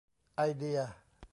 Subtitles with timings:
[0.35, 0.79] ไอเดีย